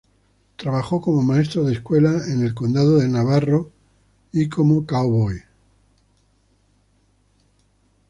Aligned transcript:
Trabajó 0.55 0.99
como 0.99 1.21
maestro 1.21 1.63
de 1.63 1.73
escuela 1.73 2.25
en 2.25 2.41
el 2.41 2.55
condado 2.55 2.97
de 2.97 3.07
Navarro 3.07 3.69
y 4.31 4.49
como 4.49 4.83
cowboy. 4.87 5.43